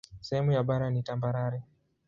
Sehemu 0.21 0.51
ya 0.51 0.63
bara 0.63 0.89
ni 0.89 1.03
tambarare. 1.03 1.63